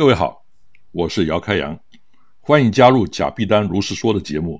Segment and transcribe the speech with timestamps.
[0.00, 0.46] 各位好，
[0.92, 1.78] 我是姚开阳，
[2.40, 4.58] 欢迎加入贾碧丹如是说的节目。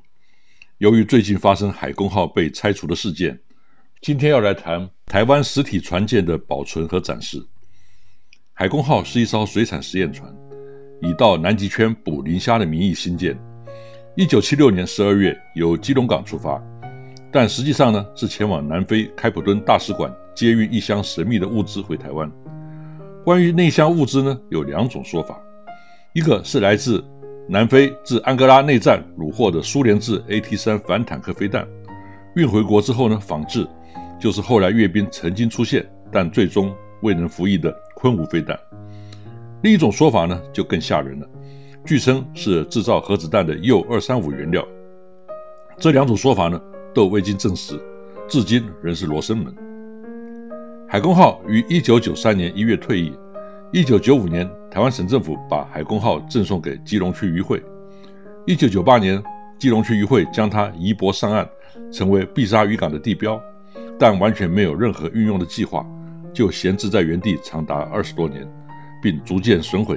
[0.76, 3.40] 由于最近发生海公号被拆除的事件，
[4.02, 7.42] 今天要来谈台湾实体船舰的保存和展示。
[8.52, 10.30] 海公号是一艘水产实验船，
[11.00, 13.34] 以到南极圈捕磷虾的名义兴建。
[14.16, 16.62] 一九七六年十二月由基隆港出发，
[17.32, 22.30] 但实际上呢是前往南非开普敦大使馆接运一箱神秘的物资回台湾。
[23.22, 25.38] 关于内箱物资呢，有两种说法，
[26.14, 27.04] 一个是来自
[27.48, 31.68] 南非自安哥拉内战虏获的苏联制 AT-3 反坦克飞弹，
[32.34, 33.66] 运回国之后呢，仿制
[34.18, 38.58] 就是后来阅兵曾经出现但最终未能服役的昆吾飞弹。
[39.62, 41.28] 另一种说法呢，就更吓人了，
[41.84, 44.66] 据称是制造核子弹的铀二三五原料。
[45.76, 46.58] 这两种说法呢，
[46.94, 47.78] 都未经证实，
[48.28, 49.54] 至今仍是罗生门。
[50.92, 53.16] 海公号于一九九三年一月退役，
[53.70, 57.62] 一九九五年台湾省政府把海公号赠送给基隆区渔会，
[58.44, 59.22] 一九九八年
[59.56, 61.48] 基隆区渔会将它移泊上岸，
[61.92, 63.40] 成为碧沙渔港的地标，
[64.00, 65.86] 但完全没有任何运用的计划，
[66.34, 68.44] 就闲置在原地长达二十多年，
[69.00, 69.96] 并逐渐损毁。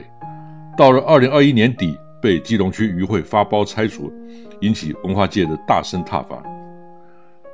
[0.78, 4.14] 到了二零二一年底，被基隆区渔会发包拆除，
[4.62, 6.44] 引起文化界的大声挞伐。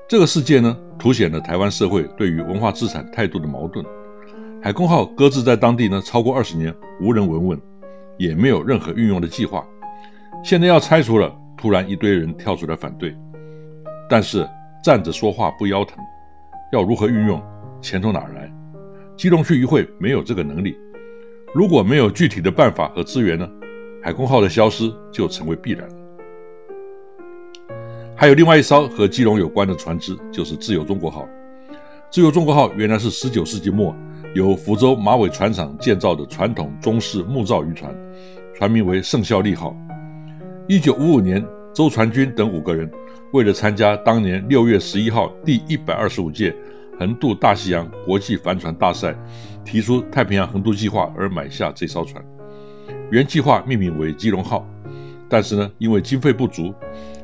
[0.10, 3.86] 这个事件呢，凸显了台湾社会对于文化资产态度的矛盾。
[4.60, 7.62] 海公号搁置在当地呢，超过二十年，无人闻问，
[8.18, 9.64] 也没有任何运用的计划。
[10.44, 13.16] 现在要拆除了，突然一堆人跳出来反对。
[14.10, 14.50] 但是
[14.84, 16.00] 站着说话不腰疼，
[16.74, 17.40] 要如何运用，
[17.80, 18.52] 钱从哪儿来？
[19.16, 20.76] 基隆区议会没有这个能力。
[21.54, 23.48] 如果没有具体的办法和资源呢，
[24.02, 25.88] 海公号的消失就成为必然。
[28.20, 31.26] 还有另外一艘和基隆有关的船只，就是自由中国号。
[32.12, 33.96] 自由中国号原来是19世纪末
[34.36, 37.96] 由福州马尾船厂建造的传统中式木造渔船，
[38.54, 39.74] 船名为圣孝利号。
[40.68, 42.92] 1955年，周传军等五个人
[43.32, 46.54] 为了参加当年6月11号第一百二十五届
[47.00, 49.16] 横渡大西洋国际帆船大赛，
[49.64, 52.22] 提出太平洋横渡计划而买下这艘船。
[53.12, 54.68] 原计划命名为基隆号，
[55.30, 56.74] 但是呢，因为经费不足。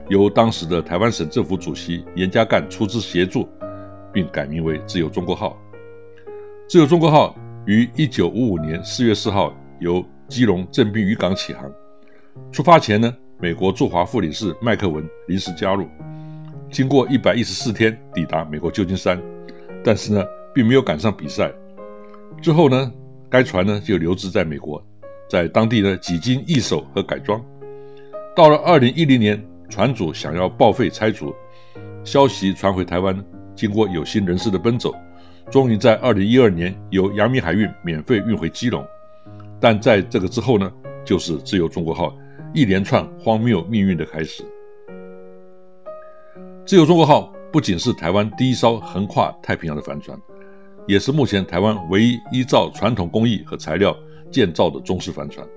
[0.08, 3.50] 由当时的台湾省政府主席严家淦出资协助，
[4.14, 5.58] 并改名为“自由中国号”。
[6.70, 7.36] 自由中国号
[7.66, 11.72] 于一九五五年四月四号由基隆正滨渔港起航。
[12.52, 15.88] 出发前呢，美国驻华副领事麦克文临时加入，
[16.70, 19.20] 经过一百一十四天抵达美国旧金山，
[19.84, 20.24] 但是呢，
[20.54, 21.52] 并没有赶上比赛。
[22.44, 22.92] 之后呢，
[23.28, 24.84] 该船呢就留置在美国，
[25.28, 27.44] 在当地呢几经易手和改装。
[28.36, 29.44] 到了二零一零年。
[29.70, 31.34] 船主想要报废拆除，
[32.04, 33.24] 消息传回台湾，
[33.56, 34.94] 经过有心人士的奔走，
[35.52, 38.86] 终于在二零一二年由阳明海运免费运回基隆。
[39.60, 40.72] 但在这个之后呢，
[41.04, 42.16] 就是自由中国号
[42.54, 44.44] 一连串荒谬命运的开始。
[46.66, 50.18] 自由中国号不仅是台湾第一艘横跨太平洋的帆船，
[50.88, 53.96] 也是目前台湾唯一依照传统工艺和材料
[54.32, 55.48] 建造的中式帆船，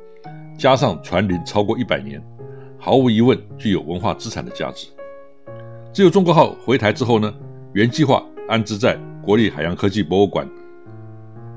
[0.58, 2.22] 加上船龄超过一百年。
[2.78, 4.86] 毫无疑问，具有文化资产的价值。
[5.92, 7.34] 自由中国号回台之后呢，
[7.72, 10.48] 原计划安置在国立海洋科技博物馆，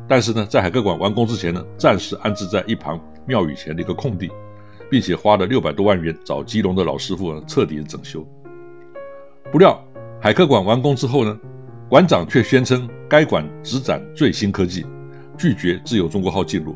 [0.07, 4.31] 但是呢，在海科馆完工之前呢，暂时安置在一旁庙宇前的一个空地，
[4.89, 8.25] 并且花了六百多万元找基隆的老师傅彻底整修。
[9.51, 9.79] 不料
[10.19, 11.39] 海科馆完工之后呢，
[11.87, 14.85] 馆长却宣称该馆只展最新科技，
[15.37, 16.75] 拒绝自由中国号进入。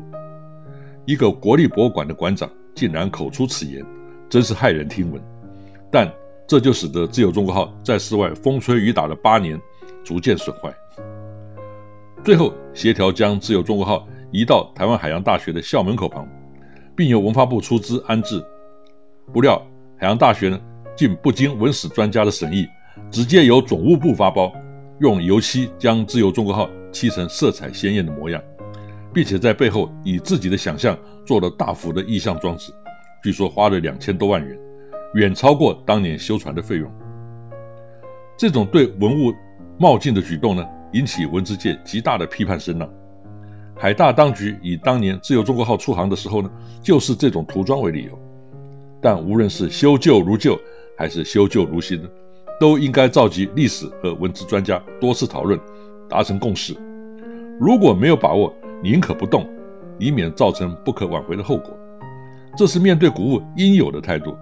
[1.04, 3.84] 一个国立博物馆的馆长竟然口出此言，
[4.28, 5.22] 真是骇人听闻。
[5.90, 6.12] 但
[6.46, 9.60] 这就使得自由中国号在室外风吹雨打了八年，
[10.04, 10.74] 逐渐损坏。
[12.24, 16.28] 最后协调将自由中国号移到台湾海洋大学的校门口旁，
[16.96, 18.44] 并由文化部出资安置。
[19.32, 19.60] 不料
[19.96, 20.60] 海洋大学呢，
[20.96, 22.66] 竟不经文史专家的审议，
[23.10, 24.52] 直接由总务部发包，
[25.00, 28.42] 用油漆将自由中国号漆成色彩鲜艳的模样。
[29.16, 30.94] 并且在背后以自己的想象
[31.24, 32.70] 做了大幅的意象装置，
[33.26, 34.56] 据说花了两千多万元，
[35.14, 36.88] 远超过当年修船的费用。
[38.38, 39.34] 这种对文物
[39.78, 42.88] 冒进的举动呢，引起文资界极大的批判声浪。
[43.74, 46.48] 海大当局以当年自由中国号出航的时候呢，
[46.80, 48.16] 就是这种涂装为理由。
[49.02, 50.56] 但无论是修旧如旧，
[50.96, 52.08] 还是修旧如新呢，
[52.60, 55.58] 都应该召集历史和文字专家多次讨论，
[56.08, 56.76] 达成共识。
[57.58, 59.44] 如果没有把握，宁可不动，
[59.98, 61.76] 以免造成不可挽回的后果。
[62.56, 64.34] 这是面对古物应有的态度。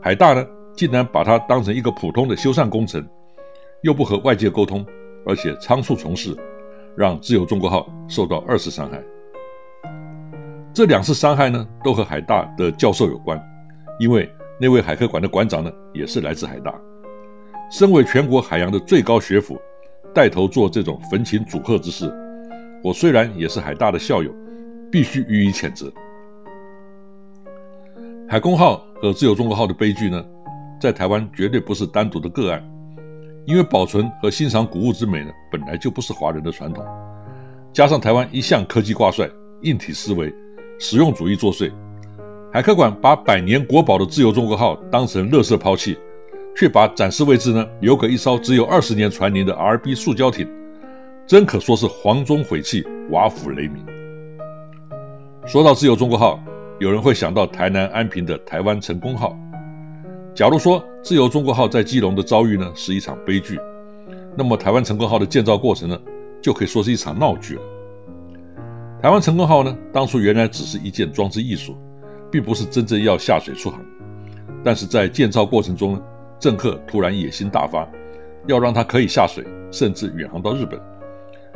[0.00, 3.04] 海大呢，竟然把它当成一个普通的修缮工程，
[3.82, 4.86] 又不和外界沟通，
[5.26, 6.36] 而且仓促从事，
[6.96, 9.02] 让自由中国号受到二次伤害。
[10.72, 13.42] 这两次伤害呢，都和海大的教授有关，
[13.98, 14.30] 因为
[14.60, 16.72] 那位海科馆的馆长呢，也是来自海大。
[17.72, 19.60] 身为全国海洋的最高学府，
[20.14, 22.12] 带头做这种焚琴阻吓之事。
[22.82, 24.32] 我虽然也是海大的校友，
[24.90, 25.92] 必须予以谴责。
[28.30, 30.24] 海公号和自由中国号的悲剧呢，
[30.80, 32.64] 在台湾绝对不是单独的个案，
[33.44, 36.84] 因为保存和欣赏古物之美呢，本来就不是华人的传统。
[37.72, 39.28] 加上台湾一向科技挂帅、
[39.62, 40.32] 硬体思维、
[40.78, 41.72] 实用主义作祟，
[42.52, 45.98] 海科馆把百年国宝的自由中国号当成垃圾抛弃，
[46.56, 50.48] 却把展示位置呢留给一艘只有二十年船龄的 RB 塑胶艇。
[51.26, 53.84] 真可说是黄钟毁弃，瓦釜雷鸣。
[55.46, 56.38] 说到自由中国号，
[56.80, 59.38] 有人会想到台南安平的台湾成功号。
[60.34, 63.60] 假如说自由中国号在基隆的遭遇呢是一场悲剧，
[64.34, 66.00] 那么台湾成功号的建造过程呢
[66.40, 67.62] 就可以说是一场闹剧了。
[69.02, 71.76] 台湾成功号呢当初原来只是一件装置艺术，
[72.32, 73.78] 并不是真正要下水出航，
[74.64, 76.02] 但是在建造过程中呢，
[76.38, 77.86] 政客突然野心大发，
[78.46, 80.80] 要让它可以下水，甚至远航到日本。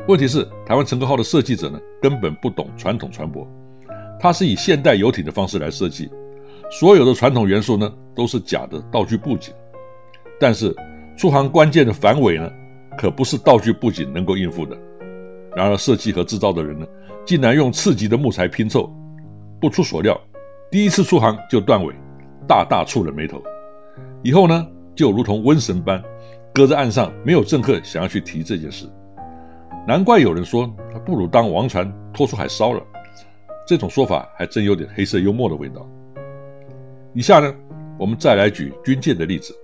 [0.06, 3.46] 问题是，台湾成功号的设计者呢，根本不懂传统船舶，
[4.24, 6.08] 它是以现代游艇的方式来设计，
[6.70, 9.52] 所有的传统元素呢，都是假的道具布景。
[10.40, 10.74] 但是
[11.14, 12.50] 出航关键的反尾呢，
[12.96, 14.74] 可不是道具布景能够应付的。
[15.54, 16.86] 然而设计和制造的人呢，
[17.26, 18.90] 竟然用次级的木材拼凑，
[19.60, 20.18] 不出所料，
[20.70, 21.94] 第一次出航就断尾，
[22.48, 23.42] 大大触了眉头。
[24.22, 26.02] 以后呢，就如同瘟神般，
[26.54, 28.86] 搁在岸上，没有政客想要去提这件事。
[29.86, 32.82] 难怪有人说他不如当王船拖出海烧了，
[33.66, 35.88] 这种说法还真有点黑色幽默的味道。
[37.12, 37.54] 以下呢，
[37.98, 39.54] 我们再来举军舰的例子。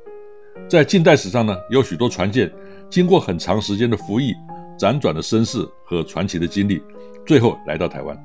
[0.69, 2.50] 在近代史上呢，有许多船舰
[2.88, 4.32] 经过很长时间的服役、
[4.79, 6.82] 辗转的身世和传奇的经历，
[7.26, 8.17] 最后来到台湾，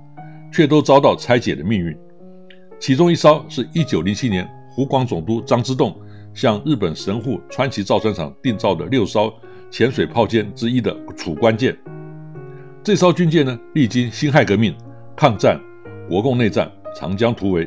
[0.54, 1.98] 却都遭到拆解的命运。
[2.80, 6.00] 其中一艘是一九零七年湖广总督张之洞
[6.34, 9.34] 向日本神户川崎造船厂订造的六艘。
[9.72, 11.76] 潜水炮舰之一的楚关舰，
[12.82, 14.74] 这艘军舰呢，历经辛亥革命、
[15.18, 15.58] 抗战、
[16.10, 17.66] 国共内战、长江突围，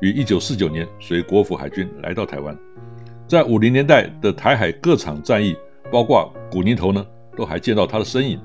[0.00, 2.56] 于一九四九年随国府海军来到台湾。
[3.28, 5.56] 在五零年代的台海各场战役，
[5.92, 8.40] 包括古宁头呢，都还见到他的身影。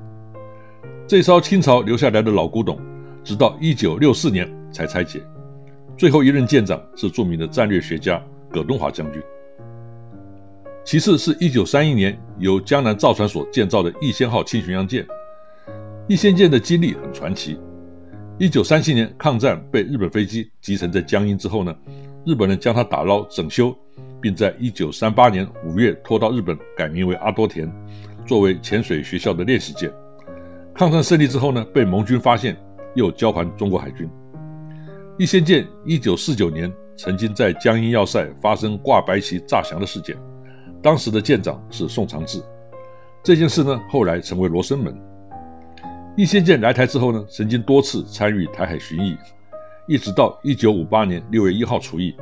[1.07, 2.79] 这艘清朝留下来的老古董，
[3.23, 5.19] 直到一九六四年才拆解。
[5.97, 9.19] 最后一任舰长是著名的战略学家葛东华将军。
[10.85, 15.03] 其次是一九三一年由江南造船所建造的逸仙号轻巡洋舰。
[16.07, 17.59] 逸仙舰的经历很传奇。
[18.39, 21.73] 一九三七年抗战被日本飞机击沉在江阴之后呢，
[22.25, 23.73] 日本人将它打捞整修，
[24.19, 27.71] 并在一九三八年五月拖到日本改名为阿多田，
[28.25, 29.91] 作为潜水学校的练习舰。
[30.73, 32.57] 抗战胜利之后呢，被盟军发现，
[32.95, 34.09] 又交还中国海军。
[35.19, 40.17] 逸仙舰一九四九年曾经在江阴要塞发生挂白旗炸翔的事件。
[40.81, 42.41] 当时的舰长是宋长志，
[43.21, 45.12] 这件事呢，后来成为罗生门。
[46.15, 49.17] 逸仙舰来台之后呢，曾经多次参与台海巡弋，
[49.87, 52.15] 一直到一九五八年六月一号除役。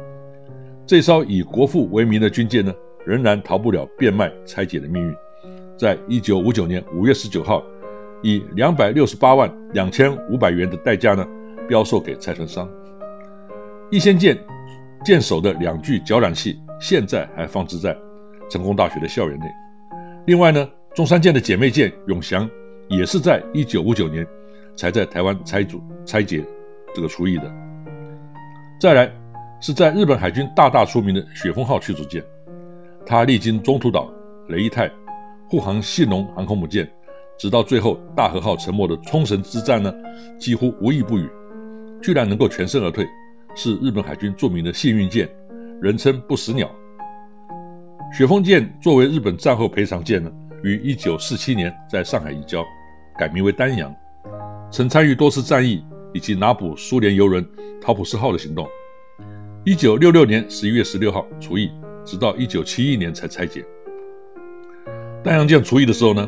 [0.86, 2.74] 这艘以国父为名的军舰呢，
[3.06, 5.14] 仍然逃不了变卖拆解的命运。
[5.78, 7.62] 在一九五九年五月十九号，
[8.24, 11.28] 以两百六十八万两千五百元的代价呢，
[11.68, 12.70] 标售给拆船商。
[13.92, 14.38] 逸仙舰
[15.04, 17.98] 舰首的两具绞缆器，现在还放置在。
[18.50, 19.46] 成功大学的校园内。
[20.28, 22.50] 另外呢，中山舰的姐妹舰永祥
[22.92, 24.28] 也是在一九五九年
[24.76, 26.46] 才在台湾拆组拆解
[26.94, 27.50] 这个厨役的。
[28.82, 29.10] 再来
[29.62, 32.22] 是在日本海军大大出名的雪峰号驱逐舰，
[33.06, 34.12] 它历经中途岛、
[34.50, 34.92] 雷伊泰、
[35.50, 36.86] 护航信浓航空母舰，
[37.40, 39.94] 直到最后大和号沉没的冲绳之战呢，
[40.38, 41.30] 几乎无一不语，
[42.02, 43.08] 居然能够全身而退，
[43.56, 45.30] 是日本海军著名的幸运舰，
[45.82, 46.70] 人称不死鸟。
[48.12, 50.30] 雪峰舰作为日本战后赔偿舰呢，
[50.64, 52.66] 于一九四七年在上海移交，
[53.22, 53.96] 改名为丹阳，
[54.72, 57.48] 曾参与多次战役以及拿捕苏联游轮
[57.80, 58.68] 陶普斯号的行动。
[59.64, 61.70] 一九六六年十一月十六号除役，
[62.04, 63.64] 直到一九七一年才拆解。
[65.24, 66.28] 丹阳舰除役的时候呢，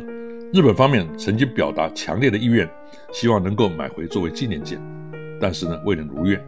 [0.53, 2.69] 日本方面曾经表达强烈的意愿，
[3.11, 4.79] 希望能够买回作为纪念舰，
[5.41, 6.39] 但是呢未能如愿。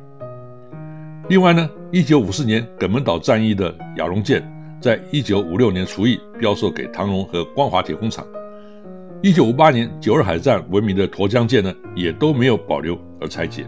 [1.28, 4.48] 另外呢，一九五四年耿门岛战役的亚龙舰。
[4.80, 8.24] 在一九五六年除役，标售给唐龙和光华铁工厂。
[9.26, 13.68] 一九五八年九二海战闻名的沱江舰呢，也都没有保留而拆解。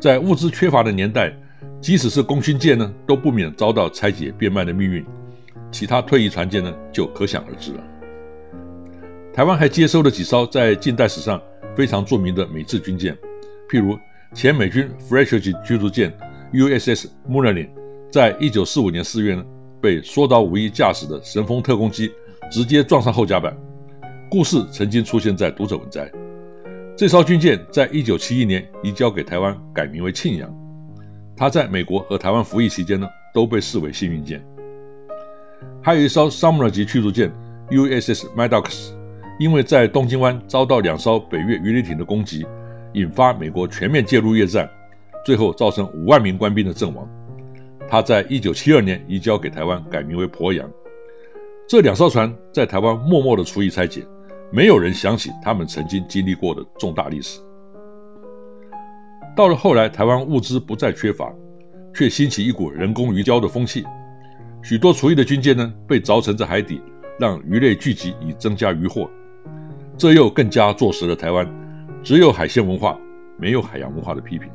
[0.00, 1.30] 在物资缺乏的年代，
[1.78, 5.04] 即使是功勋舰呢，都不免遭到拆解变卖的命运。
[5.70, 7.84] 其他退役船舰呢，就可想而知了。
[9.30, 11.38] 台湾还接收了几艘在近代史上
[11.76, 13.14] 非常著名的美制军舰，
[13.70, 13.94] 譬如
[14.32, 16.10] 前美军 Fletcher 级驱逐舰
[16.54, 17.68] USS m u l l e r
[18.10, 19.44] 在一九四五年四月呢。
[19.82, 22.10] 被说到无意驾驶的神风特工机
[22.50, 23.54] 直接撞上后甲板，
[24.28, 26.10] 故事曾经出现在读者文摘。
[26.96, 30.52] 这艘军舰在一九七一年移交给台湾，改名为庆阳。
[31.36, 34.44] 它在美国和台湾服役期间呢，都被视为幸运舰。
[35.80, 37.30] 还有一艘 Sumner 级驱逐舰
[37.70, 38.90] USS Maddox，
[39.38, 42.44] 因为在东京湾遭到两艘北越鱼雷艇的攻击，
[42.94, 44.68] 引发美国全面介入越战，
[45.24, 47.08] 最后造成五万名官兵的阵亡。
[47.88, 50.68] 他在一九七二年移交给台湾，改名为鄱阳。
[51.68, 54.04] 这两艘船在台湾默默的除役拆解，
[54.52, 57.40] 没有人想起他们曾经经历过的重大历史。
[59.36, 61.30] 到了后来，台湾物资不再缺乏，
[61.94, 63.84] 却兴起一股人工鱼礁的风气，
[64.62, 66.80] 许多除役的军舰呢被凿沉在海底，
[67.18, 69.10] 让鱼类聚集以增加渔获。
[69.98, 71.46] 这又更加坐实了台湾
[72.02, 72.98] 只有海鲜文化，
[73.38, 74.48] 没有海洋文化的批评。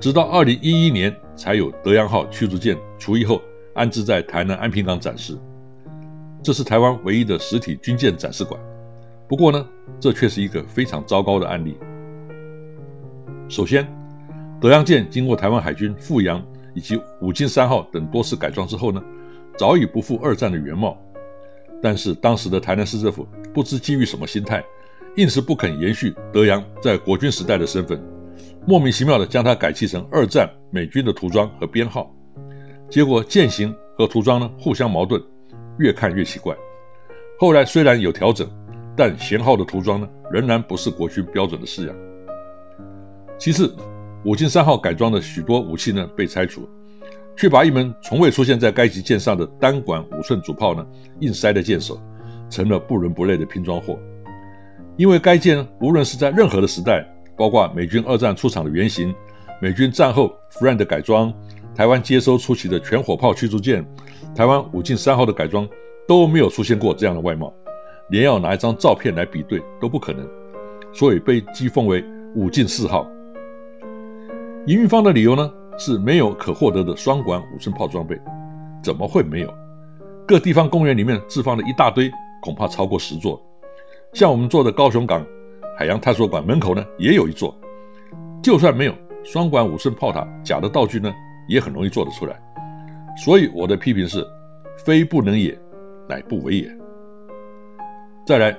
[0.00, 3.40] 直到二零一一年，才有德阳号驱逐舰除役后
[3.74, 5.38] 安置在台南安平港展示，
[6.42, 8.60] 这是台湾唯一的实体军舰展示馆。
[9.30, 9.64] 不过呢，
[10.00, 11.78] 这却是一个非常糟糕的案例。
[13.48, 13.86] 首先，
[14.60, 16.44] 德阳舰经过台湾海军富阳
[16.74, 19.00] 以及五金三号等多次改装之后呢，
[19.56, 21.00] 早已不复二战的原貌。
[21.80, 24.64] 但是当时的台南市政府不知基于什么心态，
[25.14, 28.02] 硬是不肯延续德阳在国军时代的身份。
[28.66, 32.12] 莫名其妙地将它改砌成二战美军的涂装和编号，
[32.88, 35.22] 结果舰型和涂装呢互相矛盾，
[35.78, 36.52] 越看越奇怪。
[37.38, 38.50] 后来虽然有调整，
[39.00, 41.96] 但舷号的涂装呢仍然不是国军标准的式样。
[43.38, 43.74] 其次，
[44.26, 46.68] 武进三号改装的许多武器呢被拆除，
[47.34, 50.86] 却把一门从未出现在该级舰上的单管五寸主炮呢
[51.20, 51.98] 硬塞在舰首，
[52.50, 53.98] 成了不伦不类的拼装货。
[54.98, 57.02] 因为该舰无论是在任何的时代，
[57.38, 59.14] 包括美军二战出场的原型，
[59.62, 61.32] 美军战后 Friend 的改装，
[61.74, 63.82] 台湾接收初期的全火炮驱逐舰，
[64.36, 65.66] 台湾武进三号的改装
[66.06, 67.50] 都没有出现过这样的外貌，
[68.10, 70.28] 连要拿一张照片来比对都不可能，
[70.92, 73.06] 所以被讥讽为武进四号。
[74.66, 78.20] 营运方的理由呢是没有可获得的双管五寸炮装备，
[78.82, 79.54] 怎么会没有？
[80.26, 82.10] 各地方公园里面置放了一大堆，
[82.42, 83.40] 恐怕超过十座，
[84.12, 85.24] 像我们做的高雄港。
[85.78, 87.58] 海洋探索馆门口呢也有一座，
[88.42, 91.10] 就算没有双管五寸炮塔，假的道具呢
[91.48, 92.38] 也很容易做得出来。
[93.24, 94.22] 所以我的批评是：
[94.84, 95.58] 非不能也，
[96.06, 96.79] 乃不为也。
[98.30, 98.56] 再来，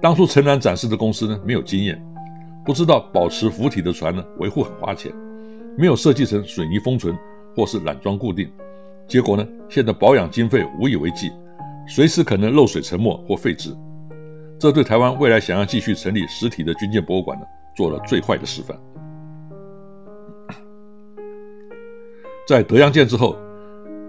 [0.00, 2.00] 当初陈南展示的公司呢没有经验，
[2.64, 5.12] 不知道保持浮体的船呢维护很花钱，
[5.76, 7.18] 没有设计成水泥封存
[7.56, 8.48] 或是缆桩固定，
[9.08, 11.32] 结果呢现在保养经费无以为继，
[11.88, 13.76] 随时可能漏水沉没或废置。
[14.56, 17.44] 这对台湾未来想要继续成立实体的军舰博物馆呢，
[17.74, 18.78] 做了最坏的示范。
[22.46, 23.36] 在德阳舰之后，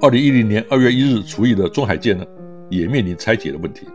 [0.03, 2.23] 二零一零年二月一日除役的中海舰呢，
[2.69, 3.87] 也面临拆解的问题。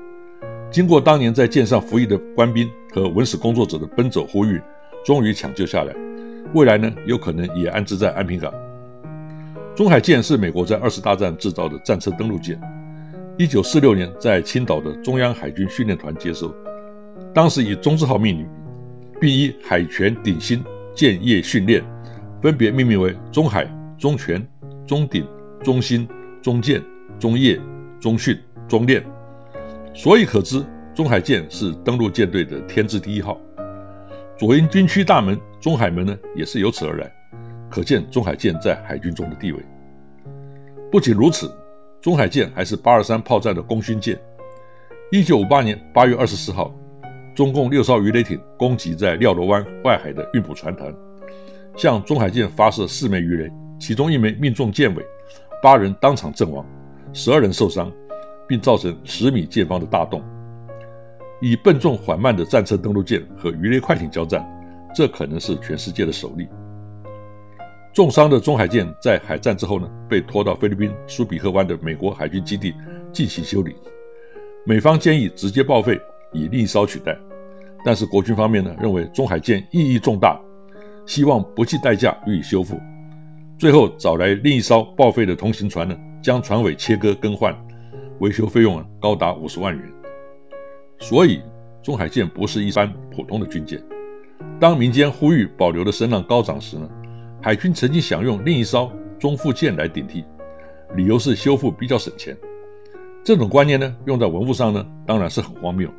[0.75, 4.61] 经过当年在舰上服役的官兵和文史工作者的奔走呼吁，
[5.05, 5.95] 终于抢救下来。
[6.53, 8.53] 未来呢，有可能也安置在安平港。
[9.77, 12.61] 中海舰是美国在二次大战制造的战车登陆舰。
[13.39, 16.53] 一九四六年，在青岛的中央海军训练团接收，
[17.33, 18.49] 当时以“中字号”命名，
[19.21, 20.61] 并以海权鼎新
[20.93, 21.85] 舰业训练
[22.43, 23.65] 分别命名为“中海
[23.97, 24.45] ”“中权
[24.85, 25.25] ”“中鼎
[25.63, 26.09] ”“中新
[26.43, 26.83] ”“中舰
[27.17, 27.61] ”“中业
[28.01, 29.05] ”“中训、中练，
[29.97, 33.41] 所以可知中海舰是登陆舰队的天字第一号。
[34.37, 37.11] 左营军区大门中海门呢，也是由此而来，
[37.71, 39.59] 可见中海舰在海军中的地位。
[40.91, 41.49] 不仅如此，
[42.01, 44.21] 中海舰还是八二三炮战的功勋舰。
[45.13, 46.75] 一九五八年八月二十四号，
[47.33, 50.93] 中共六艘鱼雷艇攻击在廖罗湾外海的运补船团，
[51.77, 53.49] 向中海舰发射四枚鱼雷，
[53.79, 55.05] 其中一枚命中舰尾，
[55.63, 56.67] 八人当场阵亡，
[57.13, 57.93] 十二人受伤，
[58.49, 60.23] 并造成十米见方的大洞。
[61.41, 64.45] 以笨重缓慢的战车登陆舰和鱼雷快艇交战，
[64.95, 66.49] 这可能是全世界的首例。
[67.93, 72.75] 重伤的中海舰在海战之后呢，被拖到菲律宾苏比克湾的美国海军基地
[73.13, 73.75] 进行修理。
[74.67, 76.01] 美方建议直接报废，
[76.33, 77.17] 以另一艘取代，
[77.85, 80.41] 但是国军方面呢认为中海舰意义重大，
[81.07, 82.81] 希望不计代价予以修复。
[83.59, 87.55] 最后找来另一艘报废的同行船呢，将船尾切割更换，
[88.21, 89.93] 维修费用高达五十万元。
[90.99, 91.41] 所以，
[91.83, 93.83] 中海舰不是一般普通的军舰。
[94.61, 96.89] 当民间呼吁保留的声浪高涨时呢，
[97.43, 100.25] 海军曾经想用另一艘中副舰来顶替，
[100.95, 102.37] 理由是修复比较省钱。
[103.23, 105.91] 这种观念呢，用在文物上呢，当然是很荒谬。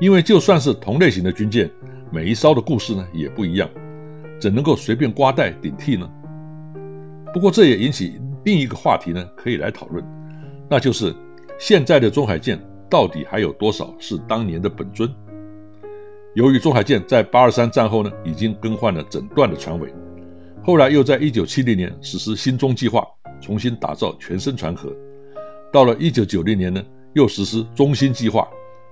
[0.00, 1.70] 因为就算是同类型的军舰，
[2.10, 3.68] 每一艘的故事呢也不一样，
[4.40, 6.08] 怎能够随便刮带顶替呢？
[7.32, 10.04] 不过这也引起另一个话题呢，可以来讨论，
[10.68, 11.14] 那就是
[11.64, 12.60] 现在的中海舰。
[12.90, 15.08] 到底还有多少是当年的本尊？
[16.34, 19.94] 由于中海舰在八二三战后呢，已经更换了整段的船尾，
[20.62, 23.06] 后来又在一九七零年实施新中计划，
[23.40, 24.94] 重新打造全身船壳。
[25.72, 28.46] 到了一九九零年呢，又实施中新计划，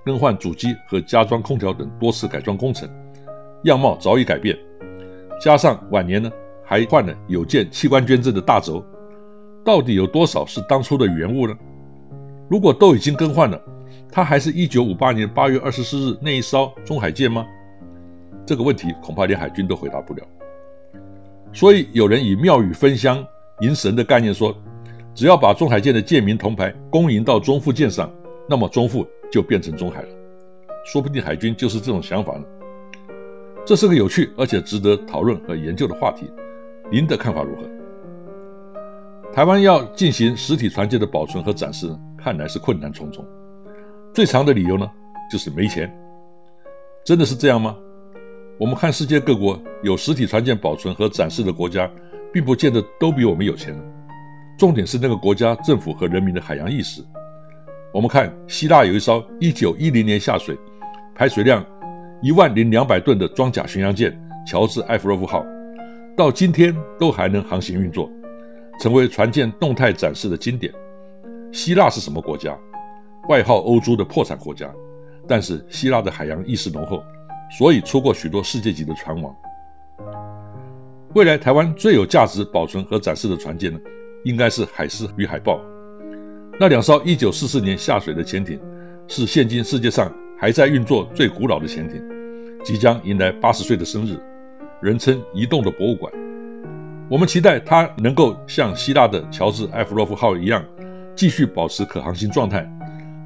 [0.07, 2.89] 更换主机和加装空调等多次改装工程，
[3.65, 4.57] 样貌早已改变。
[5.39, 6.31] 加上晚年呢，
[6.65, 8.83] 还换了有件器官捐赠的大轴。
[9.63, 11.55] 到底有多少是当初的原物呢？
[12.51, 13.63] 如果都已经更换了，
[14.11, 17.47] 它还是一九五八年八月二十四日那一艘中海舰吗？
[18.45, 20.27] 这个问题恐怕连海军都回答不了。
[21.53, 23.25] 所以有人以庙宇分香
[23.61, 24.53] 迎神的概念说，
[25.15, 28.13] 只要把中海舰的舰名铜牌公迎到中副舰上，
[28.49, 30.09] 那么中副就变成中海了。
[30.85, 32.45] 说不定海军就是这种想法呢。
[33.65, 36.29] 这是个有趣而且值得讨论和研究的话题。
[36.91, 37.63] 您的看法如何？
[39.33, 43.25] 台湾要进行实体船舰的保存和展示呢，看来是困难重重。
[44.15, 44.89] 最长的理由呢，
[45.31, 45.91] 就是没钱。
[47.05, 47.77] 真的是这样吗？
[48.59, 51.91] 我们看世界各国有实体船舰保存和展示的国家，
[52.33, 53.75] 并不见得都比我们有钱。
[54.59, 57.03] 重点是那个国家政府和人民的海洋意识。
[57.93, 60.57] 我们看希腊有一艘1910年下水、
[61.15, 61.65] 排水量
[62.21, 64.15] 一万零两百吨的装甲巡洋舰
[64.47, 65.43] “乔治·艾弗洛夫号”，
[66.15, 68.11] 到今天都还能航行运作，
[68.79, 70.71] 成为船舰动态展示的经典。
[71.53, 72.57] 希腊是什么国家？
[73.29, 74.73] 外号“欧洲的破产国家”，
[75.27, 77.03] 但是希腊的海洋意识浓厚，
[77.59, 79.35] 所以出过许多世界级的船王。
[81.15, 83.79] 未来台湾最有价值保存和展示的船舰呢，
[84.25, 85.61] 应该是海狮与海豹。
[86.59, 88.61] 那两艘1944年下水的潜艇，
[89.09, 92.01] 是现今世界上还在运作最古老的潜艇，
[92.65, 94.17] 即将迎来八十岁的生日，
[94.81, 96.13] 人称“移动的博物馆”。
[97.11, 100.65] 我们期待它能够像希腊的乔治·艾弗洛夫号一样，
[101.21, 102.67] 继续保持可航行状态。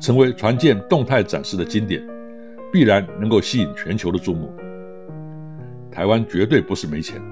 [0.01, 2.05] 成为船舰动态展示的经典，
[2.73, 4.53] 必然能够吸引全球的注目。
[5.93, 7.23] 台湾绝对不是没钱，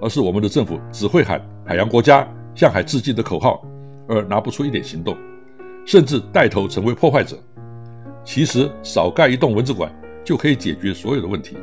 [0.00, 3.64] 而是我们的政府只会喊“海洋国家向海致敬”的口号，
[4.08, 5.16] 而拿不出一点行动，
[5.86, 7.38] 甚至带头成为破坏者。
[8.24, 9.88] 其实少盖一栋文字馆
[10.24, 11.56] 就可以解决所有的问题。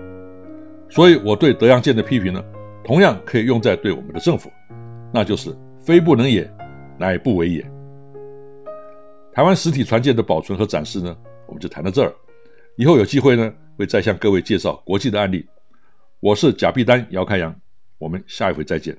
[0.90, 2.42] 所以我对德阳舰的批评呢，
[2.86, 4.50] 同样可以用在对我们的政府，
[5.14, 6.50] 那就是非不能也，
[6.98, 7.70] 乃不为也。
[9.40, 11.16] 台湾实体船舰的保存和展示呢，
[11.48, 12.14] 我们就谈到这儿。
[12.76, 15.48] 以后有机会呢，会再向各位介绍国际的案例。
[16.20, 17.58] 我是贾碧丹姚开阳，
[18.00, 18.98] 我们下一回再见。